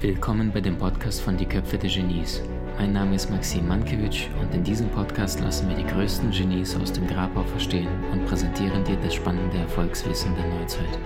[0.00, 2.40] Willkommen bei dem Podcast von Die Köpfe der Genies.
[2.78, 6.92] Mein Name ist Maxim Mankewitsch und in diesem Podcast lassen wir die größten Genies aus
[6.92, 11.00] dem Grabau verstehen und präsentieren dir das spannende Erfolgswissen der Neuzeit.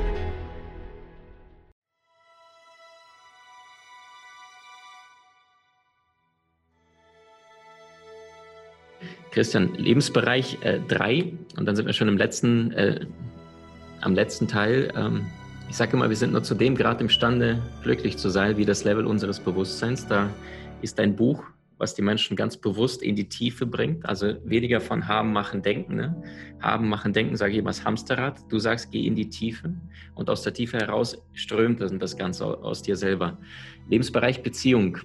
[9.30, 10.59] Christian, Lebensbereich
[10.89, 13.07] 3 äh, und dann sind wir schon im letzten, äh,
[14.01, 14.93] am letzten Teil.
[14.96, 15.27] Ähm,
[15.68, 18.85] ich sage immer, wir sind nur zu dem Grad imstande, glücklich zu sein, wie das
[18.85, 20.07] Level unseres Bewusstseins.
[20.07, 20.31] Da
[20.81, 21.45] ist ein Buch,
[21.79, 24.07] was die Menschen ganz bewusst in die Tiefe bringt.
[24.07, 25.96] Also weniger von haben, machen, denken.
[25.96, 26.22] Ne?
[26.61, 28.41] Haben, machen, denken, sage ich immer, das Hamsterrad.
[28.50, 29.75] Du sagst, geh in die Tiefe
[30.14, 33.39] und aus der Tiefe heraus strömt das Ganze aus dir selber.
[33.89, 34.98] Lebensbereich Beziehung.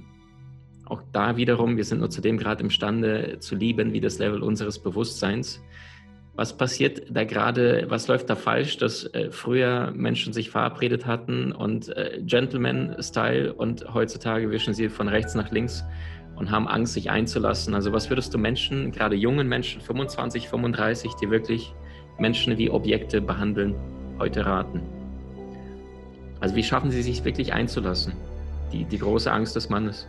[0.85, 4.43] Auch da wiederum, wir sind nur zu dem Grad imstande zu lieben, wie das Level
[4.43, 5.61] unseres Bewusstseins.
[6.35, 11.51] Was passiert da gerade, was läuft da falsch, dass äh, früher Menschen sich verabredet hatten
[11.51, 15.85] und äh, Gentleman-Style und heutzutage wischen sie von rechts nach links
[16.35, 17.75] und haben Angst, sich einzulassen.
[17.75, 21.71] Also was würdest du Menschen, gerade jungen Menschen, 25, 35, die wirklich
[22.17, 23.75] Menschen wie Objekte behandeln,
[24.17, 24.81] heute raten?
[26.39, 28.13] Also wie schaffen sie sich wirklich einzulassen?
[28.71, 30.07] Die, die große Angst des Mannes.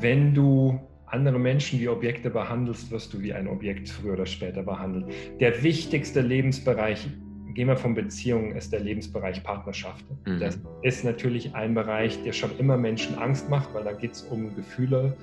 [0.00, 0.80] Wenn du
[1.12, 5.06] andere Menschen wie Objekte behandelst, wirst du wie ein Objekt früher oder später behandelt.
[5.40, 7.06] Der wichtigste Lebensbereich,
[7.54, 10.04] gehen wir von Beziehungen, ist der Lebensbereich Partnerschaft.
[10.26, 10.40] Mhm.
[10.40, 14.22] Das ist natürlich ein Bereich, der schon immer Menschen Angst macht, weil da geht es
[14.22, 15.16] um Gefühle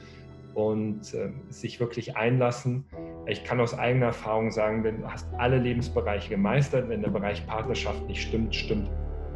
[0.54, 2.86] und äh, sich wirklich einlassen.
[3.28, 7.46] Ich kann aus eigener Erfahrung sagen, wenn du hast alle Lebensbereiche gemeistert, wenn der Bereich
[7.48, 8.90] Partnerschaft nicht stimmt, stimmt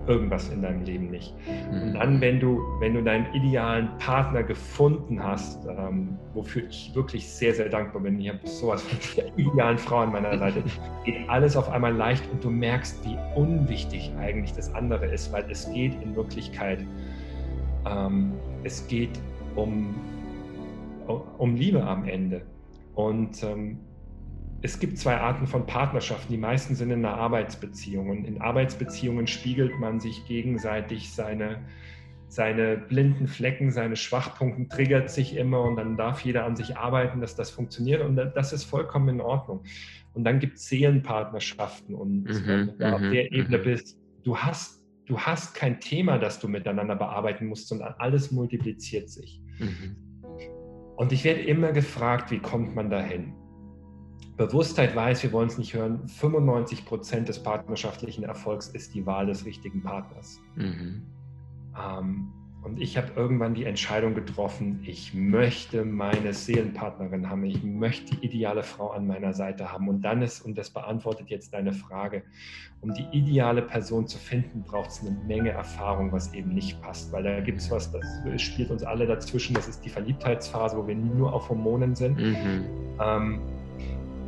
[0.08, 1.34] irgendwas in deinem Leben nicht.
[1.72, 1.94] Und mhm.
[1.94, 7.54] dann, wenn du, wenn du deinen idealen Partner gefunden hast, ähm, wofür ich wirklich sehr,
[7.54, 10.64] sehr dankbar bin, ich habe sowas von der idealen Frau an meiner Seite,
[11.06, 15.46] geht alles auf einmal leicht und du merkst, wie unwichtig eigentlich das andere ist, weil
[15.50, 16.86] es geht in Wirklichkeit,
[17.86, 19.20] ähm, es geht
[19.56, 19.94] um,
[21.38, 22.42] um Liebe am Ende.
[22.96, 23.80] Und ähm,
[24.63, 26.31] es gibt zwei Arten von Partnerschaften.
[26.31, 28.09] Die meisten sind in einer Arbeitsbeziehung.
[28.09, 31.59] Und in Arbeitsbeziehungen spiegelt man sich gegenseitig seine,
[32.29, 37.19] seine blinden Flecken, seine Schwachpunkte, triggert sich immer und dann darf jeder an sich arbeiten,
[37.19, 38.01] dass das funktioniert.
[38.01, 39.66] Und das ist vollkommen in Ordnung.
[40.13, 41.94] Und dann gibt es Seelenpartnerschaften.
[41.94, 43.63] Und mhm, wenn du auf mhm, der Ebene mhm.
[43.63, 49.09] bist, du hast, du hast kein Thema, das du miteinander bearbeiten musst, sondern alles multipliziert
[49.09, 49.41] sich.
[49.59, 49.97] Mhm.
[50.95, 53.34] Und ich werde immer gefragt, wie kommt man dahin?
[54.38, 59.27] Bewusstheit weiß, wir wollen es nicht hören, 95 Prozent des partnerschaftlichen Erfolgs ist die Wahl
[59.27, 60.41] des richtigen Partners.
[60.55, 61.03] Mhm.
[61.79, 62.33] Ähm,
[62.63, 68.25] und ich habe irgendwann die Entscheidung getroffen, ich möchte meine Seelenpartnerin haben, ich möchte die
[68.25, 69.89] ideale Frau an meiner Seite haben.
[69.89, 72.23] Und dann ist, und das beantwortet jetzt deine Frage,
[72.79, 77.11] um die ideale Person zu finden, braucht es eine Menge Erfahrung, was eben nicht passt.
[77.11, 80.88] Weil da gibt es was, das spielt uns alle dazwischen, das ist die Verliebtheitsphase, wo
[80.88, 82.17] wir nur auf Hormonen sind.
[82.17, 82.65] Mhm.
[83.01, 83.41] Ähm,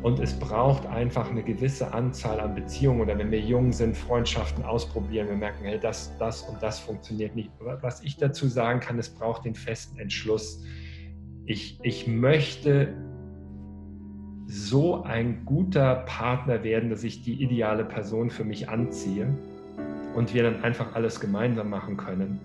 [0.06, 4.64] und es braucht einfach eine gewisse Anzahl an Beziehungen oder wenn wir jung sind, Freundschaften
[4.64, 7.50] ausprobieren, wir merken, hey, das, das und das funktioniert nicht.
[7.82, 10.64] Was ich dazu sagen kann, es braucht den festen Entschluss.
[11.48, 12.94] Ich, ich möchte
[14.46, 19.36] so ein guter Partner werden, dass ich die ideale Person für mich anziehe
[20.16, 22.40] und wir dann einfach alles gemeinsam machen können.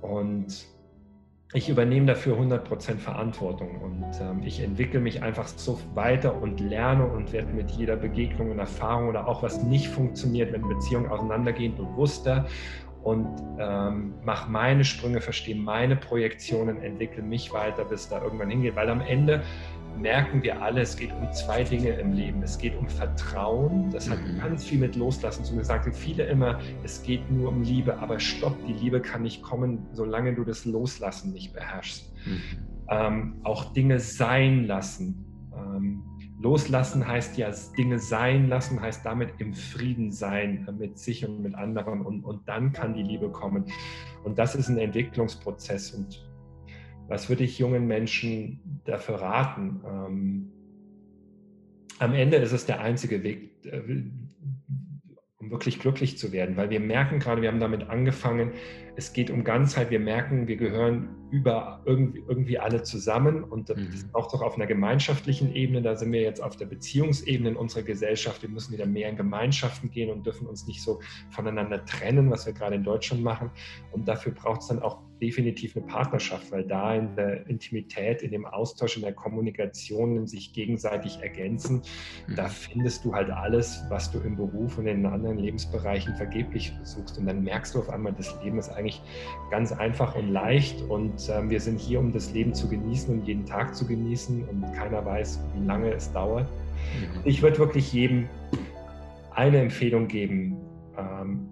[0.00, 0.64] Und
[1.54, 7.06] ich übernehme dafür 100% Verantwortung und ähm, ich entwickle mich einfach so weiter und lerne
[7.06, 11.76] und werde mit jeder Begegnung und Erfahrung oder auch was nicht funktioniert, wenn Beziehungen auseinandergehen,
[11.76, 12.46] bewusster
[13.02, 18.76] und ähm, mache meine Sprünge, verstehe meine Projektionen, entwickle mich weiter, bis da irgendwann hingeht,
[18.76, 19.42] weil am Ende
[19.98, 22.42] merken wir alle, es geht um zwei Dinge im Leben.
[22.42, 24.38] Es geht um Vertrauen, das hat mhm.
[24.38, 25.92] ganz viel mit Loslassen zu sagen.
[25.92, 30.34] Viele immer, es geht nur um Liebe, aber stopp, die Liebe kann nicht kommen, solange
[30.34, 32.12] du das Loslassen nicht beherrschst.
[32.26, 32.40] Mhm.
[32.88, 35.24] Ähm, auch Dinge sein lassen.
[35.56, 36.02] Ähm,
[36.40, 41.54] loslassen heißt ja, Dinge sein lassen, heißt damit im Frieden sein mit sich und mit
[41.54, 43.66] anderen und, und dann kann die Liebe kommen.
[44.24, 46.20] Und das ist ein Entwicklungsprozess und
[47.12, 49.80] was würde ich jungen Menschen dafür raten?
[49.86, 50.52] Ähm,
[51.98, 53.80] am Ende ist es der einzige Weg, äh,
[55.36, 58.52] um wirklich glücklich zu werden, weil wir merken gerade, wir haben damit angefangen,
[58.96, 59.90] es geht um Ganzheit.
[59.90, 64.10] Wir merken, wir gehören über irgendwie, irgendwie alle zusammen und das mhm.
[64.12, 65.80] auch doch auf einer gemeinschaftlichen Ebene.
[65.80, 68.42] Da sind wir jetzt auf der Beziehungsebene in unserer Gesellschaft.
[68.42, 71.00] Wir müssen wieder mehr in Gemeinschaften gehen und dürfen uns nicht so
[71.30, 73.50] voneinander trennen, was wir gerade in Deutschland machen.
[73.92, 78.32] Und dafür braucht es dann auch definitiv eine Partnerschaft, weil da in der Intimität, in
[78.32, 81.82] dem Austausch, in der Kommunikation, in sich gegenseitig ergänzen,
[82.26, 82.34] mhm.
[82.34, 87.18] da findest du halt alles, was du im Beruf und in anderen Lebensbereichen vergeblich suchst.
[87.18, 88.81] Und dann merkst du auf einmal, das Leben ist eigentlich
[89.50, 93.26] ganz einfach und leicht und äh, wir sind hier, um das Leben zu genießen und
[93.26, 96.48] jeden Tag zu genießen und keiner weiß, wie lange es dauert.
[96.48, 97.20] Mhm.
[97.24, 98.28] Ich würde wirklich jedem
[99.34, 100.56] eine Empfehlung geben,
[100.98, 101.48] ähm,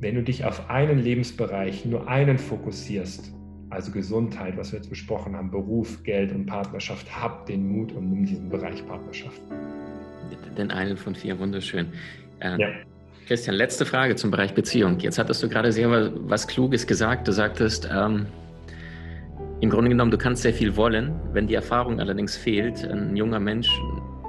[0.00, 3.32] wenn du dich auf einen Lebensbereich, nur einen fokussierst,
[3.70, 8.10] also Gesundheit, was wir jetzt besprochen haben, Beruf, Geld und Partnerschaft, hab den Mut und
[8.10, 9.40] nimm diesen Bereich Partnerschaft.
[10.58, 11.86] Den einen von vier, wunderschön.
[12.40, 12.68] Ähm, ja.
[13.32, 14.98] Christian, letzte Frage zum Bereich Beziehung.
[14.98, 15.88] Jetzt hattest du gerade sehr
[16.28, 17.26] was Kluges gesagt.
[17.26, 18.26] Du sagtest, ähm,
[19.60, 22.84] im Grunde genommen, du kannst sehr viel wollen, wenn die Erfahrung allerdings fehlt.
[22.84, 23.70] Ein junger Mensch,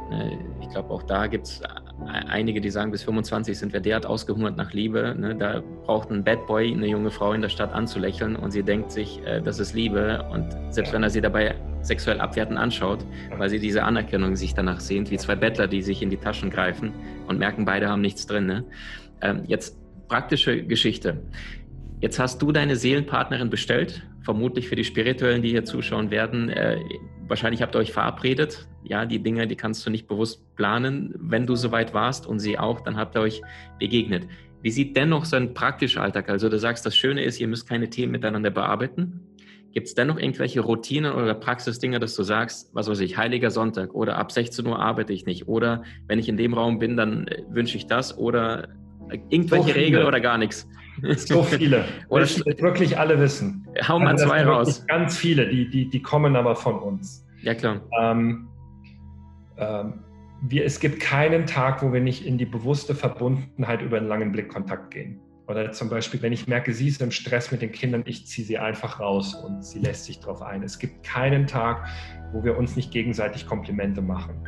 [0.10, 1.62] äh, ich glaube, auch da gibt es
[2.08, 5.16] einige, die sagen, bis 25 sind wir derart ausgehungert nach Liebe.
[5.18, 5.36] Ne?
[5.36, 8.92] Da braucht ein Bad Boy eine junge Frau in der Stadt anzulächeln und sie denkt
[8.92, 10.24] sich, äh, das ist Liebe.
[10.32, 10.96] Und selbst ja.
[10.96, 13.06] wenn er sie dabei sexuell abwertend anschaut,
[13.38, 16.50] weil sie diese Anerkennung sich danach sehnt, wie zwei Bettler, die sich in die Taschen
[16.50, 16.94] greifen
[17.28, 18.46] und merken, beide haben nichts drin.
[18.46, 18.64] Ne?
[19.22, 19.78] Ähm, jetzt
[20.08, 21.22] praktische Geschichte.
[22.00, 26.50] Jetzt hast du deine Seelenpartnerin bestellt, vermutlich für die Spirituellen, die hier zuschauen werden.
[26.50, 26.78] Äh,
[27.28, 28.68] wahrscheinlich habt ihr euch verabredet.
[28.84, 31.14] Ja, die Dinge, die kannst du nicht bewusst planen.
[31.18, 33.42] Wenn du soweit warst und sie auch, dann habt ihr euch
[33.80, 34.28] begegnet.
[34.62, 36.30] Wie sieht dennoch so ein praktischer Alltag?
[36.30, 39.22] Also du sagst, das Schöne ist, ihr müsst keine Themen miteinander bearbeiten.
[39.74, 43.94] Gibt es dennoch irgendwelche Routinen oder Praxisdinge, dass du sagst, was weiß ich, Heiliger Sonntag
[43.94, 47.28] oder ab 16 Uhr arbeite ich nicht oder wenn ich in dem Raum bin, dann
[47.28, 48.70] äh, wünsche ich das oder
[49.30, 50.68] irgendwelche so Regeln oder gar nichts?
[51.16, 51.86] So viele.
[52.10, 53.68] Oder ich wirklich alle wissen.
[53.88, 54.86] Hau mal also zwei raus.
[54.88, 57.26] Ganz viele, die, die, die kommen aber von uns.
[57.42, 57.82] Ja, klar.
[58.00, 58.48] Ähm,
[60.46, 64.32] wir, es gibt keinen Tag, wo wir nicht in die bewusste Verbundenheit über einen langen
[64.32, 65.20] Blickkontakt gehen.
[65.48, 68.48] Oder zum Beispiel, wenn ich merke, sie ist im Stress mit den Kindern, ich ziehe
[68.48, 70.64] sie einfach raus und sie lässt sich darauf ein.
[70.64, 71.86] Es gibt keinen Tag,
[72.32, 74.48] wo wir uns nicht gegenseitig Komplimente machen.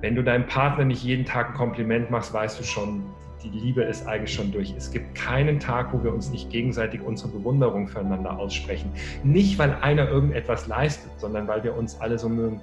[0.00, 3.02] Wenn du deinem Partner nicht jeden Tag ein Kompliment machst, weißt du schon,
[3.42, 4.74] die Liebe ist eigentlich schon durch.
[4.76, 8.90] Es gibt keinen Tag, wo wir uns nicht gegenseitig unsere Bewunderung füreinander aussprechen.
[9.22, 12.60] Nicht, weil einer irgendetwas leistet, sondern weil wir uns alle so mögen.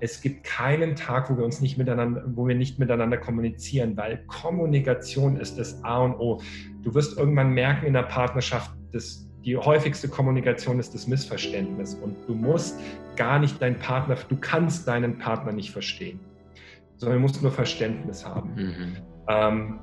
[0.00, 4.18] Es gibt keinen Tag, wo wir uns nicht miteinander, wo wir nicht miteinander kommunizieren, weil
[4.26, 6.40] Kommunikation ist das A und O.
[6.82, 12.16] Du wirst irgendwann merken in der Partnerschaft, dass die häufigste Kommunikation ist das Missverständnis und
[12.26, 12.78] du musst
[13.14, 16.18] gar nicht deinen Partner, du kannst deinen Partner nicht verstehen,
[16.96, 18.54] sondern du musst nur Verständnis haben.
[18.56, 18.96] Mhm.
[19.28, 19.80] Ähm,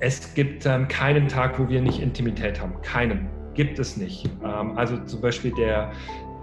[0.00, 2.80] es gibt ähm, keinen Tag, wo wir nicht Intimität haben.
[2.82, 3.28] Keinen.
[3.54, 4.26] Gibt es nicht.
[4.44, 5.90] Ähm, also zum Beispiel der,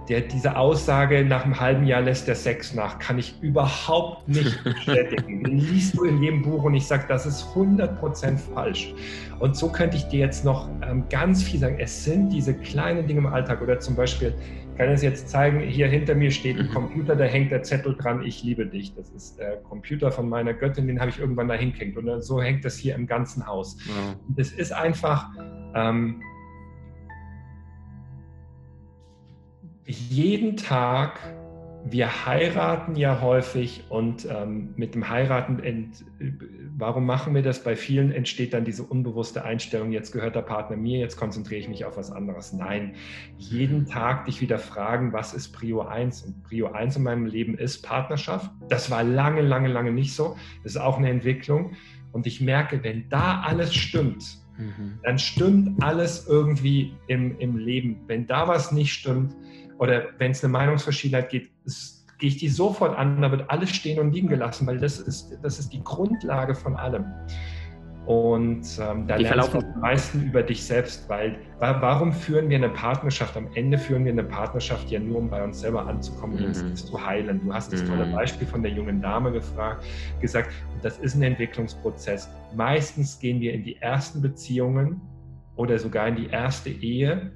[0.09, 4.61] der, diese Aussage, nach einem halben Jahr lässt der Sex nach, kann ich überhaupt nicht
[4.63, 5.43] bestätigen.
[5.43, 8.93] Den liest du in jedem Buch und ich sage, das ist 100% falsch.
[9.39, 11.77] Und so könnte ich dir jetzt noch ähm, ganz viel sagen.
[11.79, 14.33] Es sind diese kleinen Dinge im Alltag oder zum Beispiel,
[14.77, 16.73] kann es jetzt zeigen, hier hinter mir steht ein mhm.
[16.73, 18.93] Computer, da hängt der Zettel dran, ich liebe dich.
[18.95, 21.97] Das ist der Computer von meiner Göttin, den habe ich irgendwann da hingehängt.
[21.97, 23.77] Und so hängt das hier im ganzen Haus.
[23.87, 24.15] Ja.
[24.35, 25.29] Es ist einfach,
[25.73, 26.21] ähm,
[29.85, 31.19] jeden Tag
[31.87, 36.03] wir heiraten ja häufig und ähm, mit dem Heiraten, ent,
[36.75, 37.63] warum machen wir das?
[37.63, 41.69] Bei vielen entsteht dann diese unbewusste Einstellung, jetzt gehört der Partner mir, jetzt konzentriere ich
[41.69, 42.53] mich auf was anderes.
[42.53, 42.95] Nein,
[43.37, 46.23] jeden Tag dich wieder fragen, was ist Prio 1?
[46.23, 48.49] Und Prio 1 in meinem Leben ist Partnerschaft.
[48.67, 50.35] Das war lange, lange, lange nicht so.
[50.63, 51.73] Das ist auch eine Entwicklung.
[52.11, 54.97] Und ich merke, wenn da alles stimmt, mhm.
[55.03, 57.99] dann stimmt alles irgendwie im, im Leben.
[58.07, 59.35] Wenn da was nicht stimmt,
[59.77, 61.51] oder wenn es eine Meinungsverschiedenheit gibt,
[62.17, 65.37] gehe ich die sofort an, da wird alles stehen und liegen gelassen, weil das ist,
[65.41, 67.05] das ist die Grundlage von allem.
[68.05, 72.57] Und ähm, da die lernst du am meisten über dich selbst, weil warum führen wir
[72.57, 73.35] eine Partnerschaft?
[73.35, 76.69] Am Ende führen wir eine Partnerschaft ja nur, um bei uns selber anzukommen und mhm.
[76.69, 77.41] uns zu heilen.
[77.43, 77.87] Du hast das mhm.
[77.87, 79.83] tolle Beispiel von der jungen Dame gefragt,
[80.21, 80.51] gesagt,
[80.83, 82.29] das ist ein Entwicklungsprozess.
[82.55, 85.01] Meistens gehen wir in die ersten Beziehungen
[85.55, 87.31] oder sogar in die erste Ehe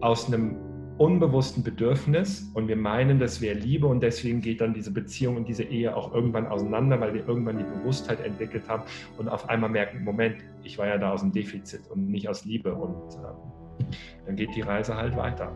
[0.00, 0.56] aus einem
[0.98, 5.48] unbewussten Bedürfnis und wir meinen, das wäre Liebe und deswegen geht dann diese Beziehung und
[5.48, 8.84] diese Ehe auch irgendwann auseinander, weil wir irgendwann die Bewusstheit entwickelt haben
[9.18, 12.44] und auf einmal merken, Moment, ich war ja da aus dem Defizit und nicht aus
[12.44, 13.88] Liebe und ähm,
[14.24, 15.52] dann geht die Reise halt weiter.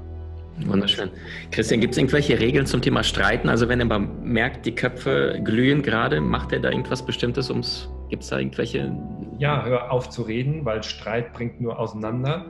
[0.67, 1.09] Wunderschön.
[1.53, 3.49] Christian, gibt es irgendwelche Regeln zum Thema Streiten?
[3.49, 8.25] Also wenn er merkt, die Köpfe glühen gerade, macht er da irgendwas Bestimmtes ums, gibt
[8.25, 8.95] es da irgendwelche...
[9.39, 12.45] Ja, hör auf zu reden, weil Streit bringt nur auseinander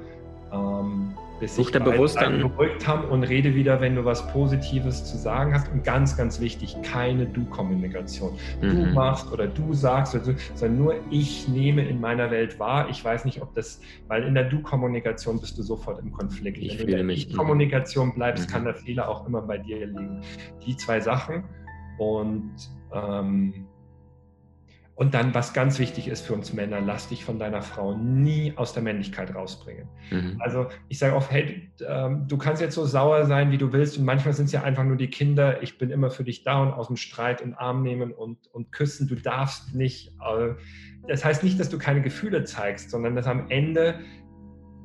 [0.52, 5.16] Ähm, bis sich bewusst dann beruhigt haben und rede wieder, wenn du was Positives zu
[5.16, 5.72] sagen hast.
[5.72, 8.32] Und ganz, ganz wichtig, keine Du-Kommunikation.
[8.60, 8.68] Mhm.
[8.68, 12.88] Du machst oder du sagst, oder du, sondern nur ich nehme in meiner Welt wahr.
[12.90, 16.58] Ich weiß nicht, ob das, weil in der Du-Kommunikation bist du sofort im Konflikt.
[16.58, 18.52] Ich wenn du in der Ich-Kommunikation bleibst, mhm.
[18.52, 20.20] kann der Fehler auch immer bei dir liegen.
[20.66, 21.44] Die zwei Sachen
[21.98, 22.52] und
[22.92, 23.66] ähm,
[25.00, 28.52] und dann, was ganz wichtig ist für uns Männer, lass dich von deiner Frau nie
[28.56, 29.88] aus der Männlichkeit rausbringen.
[30.10, 30.36] Mhm.
[30.40, 33.96] Also ich sage oft, hey, ähm, du kannst jetzt so sauer sein, wie du willst.
[33.96, 35.62] Und manchmal sind es ja einfach nur die Kinder.
[35.62, 38.46] Ich bin immer für dich da und aus dem Streit in den Arm nehmen und,
[38.52, 39.08] und küssen.
[39.08, 40.08] Du darfst nicht.
[40.20, 40.50] Äh,
[41.08, 44.00] das heißt nicht, dass du keine Gefühle zeigst, sondern dass am Ende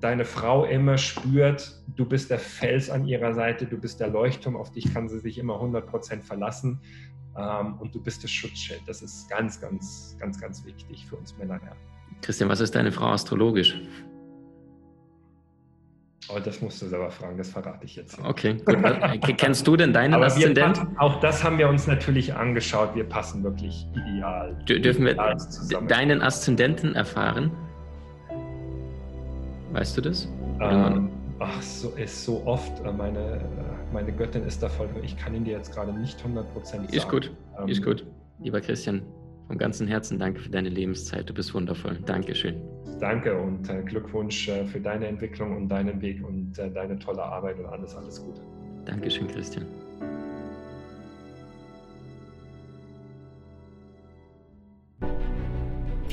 [0.05, 4.55] deine Frau immer spürt, du bist der Fels an ihrer Seite, du bist der Leuchtturm,
[4.55, 6.79] auf dich kann sie sich immer 100% verlassen
[7.35, 8.81] ähm, und du bist das Schutzschild.
[8.85, 11.55] Das ist ganz, ganz, ganz, ganz wichtig für uns Männer.
[11.55, 11.71] Ja.
[12.21, 13.81] Christian, was ist deine Frau astrologisch?
[16.29, 18.19] Oh, das musst du selber fragen, das verrate ich jetzt.
[18.19, 18.29] Nicht.
[18.29, 18.83] Okay, gut.
[18.83, 20.81] Äh, kennst du denn deinen Aber Aszendent?
[20.97, 22.93] Auch das haben wir uns natürlich angeschaut.
[22.93, 24.55] Wir passen wirklich ideal.
[24.67, 25.35] Dürfen ideal
[25.69, 27.51] wir deinen Aszendenten erfahren?
[29.75, 30.29] Weißt du das?
[30.61, 32.79] Ähm, ach, so ist so oft.
[32.85, 33.39] Äh, meine, äh,
[33.91, 34.87] meine Göttin ist da voll.
[35.03, 36.85] Ich kann ihn dir jetzt gerade nicht 100% sagen.
[36.93, 37.29] Ist gut,
[37.59, 38.07] ähm, ist gut.
[38.39, 39.01] Lieber Christian,
[39.47, 41.29] vom ganzen Herzen danke für deine Lebenszeit.
[41.29, 41.99] Du bist wundervoll.
[42.05, 42.55] Dankeschön.
[43.01, 47.23] Danke und äh, Glückwunsch äh, für deine Entwicklung und deinen Weg und äh, deine tolle
[47.23, 48.39] Arbeit und alles, alles Gute.
[48.85, 49.65] Dankeschön, Christian.